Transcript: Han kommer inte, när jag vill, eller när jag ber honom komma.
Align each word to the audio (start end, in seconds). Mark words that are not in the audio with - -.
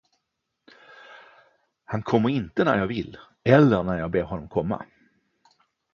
Han 1.85 2.03
kommer 2.03 2.29
inte, 2.29 2.63
när 2.63 2.77
jag 2.77 2.87
vill, 2.87 3.17
eller 3.43 3.83
när 3.83 3.99
jag 3.99 4.11
ber 4.11 4.21
honom 4.23 4.47
komma. 4.49 4.85